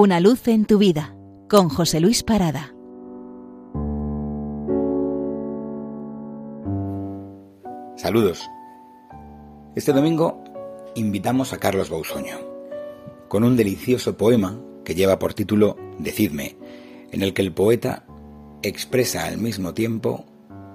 Una 0.00 0.20
luz 0.20 0.46
en 0.46 0.64
tu 0.64 0.78
vida 0.78 1.16
con 1.48 1.68
José 1.68 1.98
Luis 1.98 2.22
Parada. 2.22 2.72
Saludos. 7.96 8.48
Este 9.74 9.92
domingo 9.92 10.44
invitamos 10.94 11.52
a 11.52 11.58
Carlos 11.58 11.90
Bausoño 11.90 12.36
con 13.26 13.42
un 13.42 13.56
delicioso 13.56 14.16
poema 14.16 14.60
que 14.84 14.94
lleva 14.94 15.18
por 15.18 15.34
título 15.34 15.76
Decidme, 15.98 16.56
en 17.10 17.22
el 17.22 17.34
que 17.34 17.42
el 17.42 17.52
poeta 17.52 18.06
expresa 18.62 19.24
al 19.24 19.38
mismo 19.38 19.74
tiempo 19.74 20.26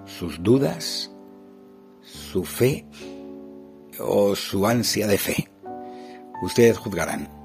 sus 0.04 0.44
dudas, 0.44 1.16
su 2.02 2.44
fe 2.44 2.86
o 4.02 4.36
su 4.36 4.68
ansia 4.68 5.08
de 5.08 5.18
fe. 5.18 5.50
Ustedes 6.42 6.78
juzgarán. 6.78 7.43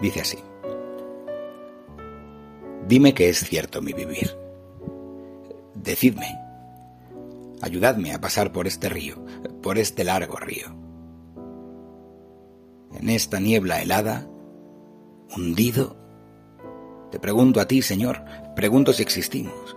Dice 0.00 0.20
así. 0.20 0.38
Dime 2.86 3.14
que 3.14 3.28
es 3.28 3.40
cierto 3.40 3.82
mi 3.82 3.92
vivir. 3.92 4.36
Decidme. 5.74 6.38
Ayudadme 7.62 8.12
a 8.12 8.20
pasar 8.20 8.52
por 8.52 8.66
este 8.66 8.88
río, 8.88 9.24
por 9.62 9.78
este 9.78 10.02
largo 10.04 10.36
río. 10.38 10.74
En 12.94 13.10
esta 13.10 13.38
niebla 13.38 13.80
helada, 13.80 14.28
hundido, 15.36 15.96
te 17.10 17.18
pregunto 17.18 17.60
a 17.60 17.66
ti, 17.66 17.82
Señor, 17.82 18.24
pregunto 18.56 18.92
si 18.92 19.02
existimos. 19.02 19.76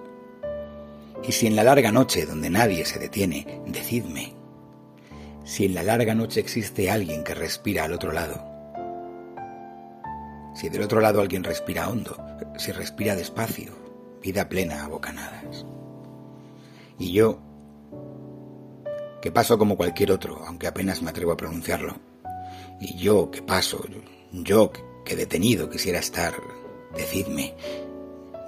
Y 1.28 1.32
si 1.32 1.48
en 1.48 1.56
la 1.56 1.64
larga 1.64 1.92
noche 1.92 2.26
donde 2.26 2.50
nadie 2.50 2.86
se 2.86 3.00
detiene, 3.00 3.62
decidme, 3.68 4.34
si 5.44 5.66
en 5.66 5.76
la 5.76 5.84
larga 5.84 6.16
noche 6.16 6.40
existe 6.40 6.90
alguien 6.90 7.24
que 7.24 7.34
respira 7.34 7.84
al 7.84 7.94
otro 7.94 8.12
lado, 8.12 8.53
si 10.54 10.70
del 10.70 10.84
otro 10.84 11.02
lado 11.02 11.22
alguien 11.22 11.44
respira 11.44 11.90
hondo, 11.90 12.18
si 12.58 12.72
respira 12.72 13.16
despacio, 13.16 13.72
vida 14.22 14.48
plena 14.48 14.84
a 14.84 14.88
bocanadas. 14.88 15.66
Y 17.00 17.12
yo, 17.12 17.40
que 19.22 19.32
paso 19.32 19.58
como 19.58 19.78
cualquier 19.78 20.12
otro, 20.12 20.44
aunque 20.46 20.68
apenas 20.68 21.02
me 21.02 21.10
atrevo 21.10 21.32
a 21.32 21.38
pronunciarlo, 21.38 21.96
y 22.80 22.98
yo 22.98 23.32
que 23.32 23.42
paso, 23.42 23.84
yo 24.32 24.72
que 25.06 25.16
detenido 25.16 25.70
quisiera 25.70 26.00
estar, 26.00 26.34
decidme, 26.96 27.56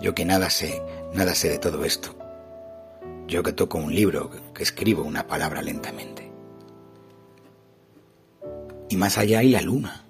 yo 0.01 0.13
que 0.13 0.25
nada 0.25 0.49
sé, 0.49 0.81
nada 1.13 1.33
sé 1.33 1.49
de 1.49 1.59
todo 1.59 1.85
esto, 1.85 2.15
yo 3.27 3.41
que 3.41 3.53
toco 3.53 3.77
un 3.77 3.93
libro, 3.93 4.29
que 4.53 4.63
escribo 4.63 5.03
una 5.03 5.27
palabra 5.27 5.61
lentamente. 5.61 6.31
Y 8.89 8.97
más 8.97 9.17
allá 9.17 9.39
hay 9.39 9.49
la 9.49 9.61
luna, 9.61 10.04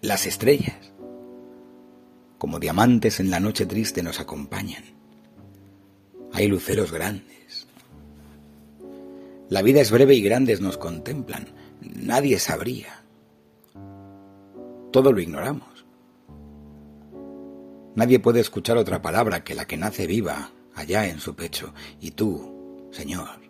las 0.00 0.26
estrellas, 0.26 0.92
como 2.38 2.58
diamantes 2.58 3.20
en 3.20 3.30
la 3.30 3.40
noche 3.40 3.66
triste 3.66 4.02
nos 4.02 4.20
acompañan. 4.20 4.84
Hay 6.32 6.48
luceros 6.48 6.92
grandes. 6.92 7.66
La 9.48 9.62
vida 9.62 9.80
es 9.80 9.90
breve 9.90 10.14
y 10.14 10.22
grandes 10.22 10.60
nos 10.60 10.76
contemplan. 10.76 11.48
Nadie 11.80 12.38
sabría. 12.38 13.04
Todo 14.92 15.12
lo 15.12 15.20
ignoramos. 15.20 15.86
Nadie 17.94 18.18
puede 18.18 18.40
escuchar 18.40 18.76
otra 18.76 19.00
palabra 19.00 19.42
que 19.42 19.54
la 19.54 19.66
que 19.66 19.76
nace 19.76 20.06
viva 20.06 20.50
allá 20.74 21.06
en 21.06 21.20
su 21.20 21.34
pecho. 21.34 21.72
Y 22.00 22.10
tú, 22.10 22.90
Señor, 22.90 23.40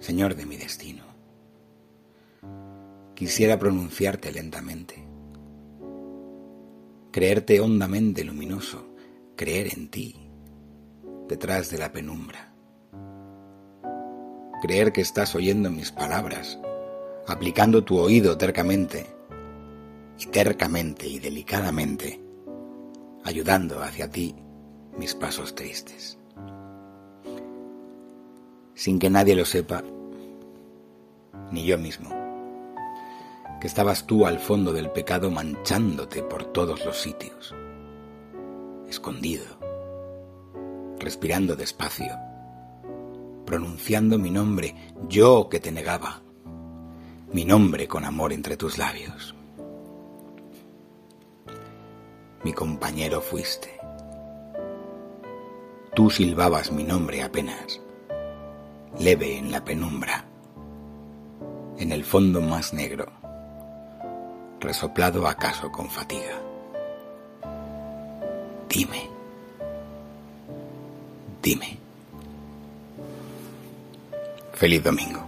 Señor 0.00 0.34
de 0.34 0.44
mi 0.44 0.56
destino, 0.56 1.04
quisiera 3.18 3.58
pronunciarte 3.58 4.30
lentamente, 4.30 4.94
creerte 7.10 7.60
hondamente 7.60 8.22
luminoso, 8.22 8.94
creer 9.34 9.76
en 9.76 9.90
ti, 9.90 10.30
detrás 11.26 11.68
de 11.68 11.78
la 11.78 11.90
penumbra, 11.90 12.54
creer 14.62 14.92
que 14.92 15.00
estás 15.00 15.34
oyendo 15.34 15.68
mis 15.68 15.90
palabras, 15.90 16.60
aplicando 17.26 17.82
tu 17.82 17.98
oído 17.98 18.38
tercamente, 18.38 19.04
y 20.16 20.26
tercamente 20.26 21.08
y 21.08 21.18
delicadamente, 21.18 22.20
ayudando 23.24 23.82
hacia 23.82 24.08
ti 24.08 24.32
mis 24.96 25.16
pasos 25.16 25.56
tristes. 25.56 26.16
Sin 28.74 29.00
que 29.00 29.10
nadie 29.10 29.34
lo 29.34 29.44
sepa, 29.44 29.82
ni 31.50 31.66
yo 31.66 31.76
mismo, 31.78 32.17
que 33.60 33.66
estabas 33.66 34.06
tú 34.06 34.26
al 34.26 34.38
fondo 34.38 34.72
del 34.72 34.90
pecado 34.90 35.30
manchándote 35.30 36.22
por 36.22 36.44
todos 36.44 36.84
los 36.84 37.00
sitios, 37.00 37.54
escondido, 38.88 39.44
respirando 40.98 41.56
despacio, 41.56 42.16
pronunciando 43.44 44.18
mi 44.18 44.30
nombre, 44.30 44.74
yo 45.08 45.48
que 45.48 45.58
te 45.58 45.72
negaba, 45.72 46.22
mi 47.32 47.44
nombre 47.44 47.88
con 47.88 48.04
amor 48.04 48.32
entre 48.32 48.56
tus 48.56 48.78
labios. 48.78 49.34
Mi 52.44 52.52
compañero 52.52 53.20
fuiste. 53.20 53.78
Tú 55.94 56.10
silbabas 56.10 56.70
mi 56.70 56.84
nombre 56.84 57.22
apenas, 57.22 57.80
leve 59.00 59.36
en 59.36 59.50
la 59.50 59.64
penumbra, 59.64 60.26
en 61.76 61.90
el 61.90 62.04
fondo 62.04 62.40
más 62.40 62.72
negro, 62.72 63.17
resoplado 64.60 65.26
acaso 65.26 65.70
con 65.70 65.88
fatiga. 65.88 66.40
Dime, 68.68 69.08
dime. 71.42 71.78
Feliz 74.52 74.82
domingo. 74.82 75.24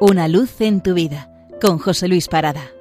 Una 0.00 0.28
luz 0.28 0.60
en 0.60 0.80
tu 0.80 0.94
vida 0.94 1.28
con 1.60 1.78
José 1.78 2.08
Luis 2.08 2.28
Parada. 2.28 2.77